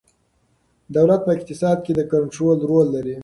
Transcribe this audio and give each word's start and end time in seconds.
دولت 0.95 1.19
په 1.23 1.31
اقتصاد 1.37 1.77
کې 1.85 1.91
د 1.95 2.01
کنترول 2.13 2.57
رول 2.69 2.87
لري. 2.95 3.15